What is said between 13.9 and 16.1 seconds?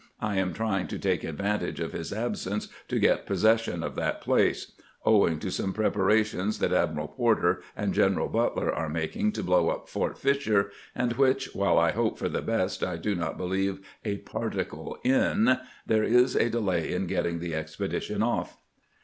a particle in, there